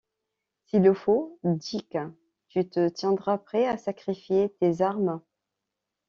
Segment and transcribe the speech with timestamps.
[0.65, 1.95] S’il le faut, Dick,
[2.49, 5.21] tu te tiendras prêt à sacrifier tes armes.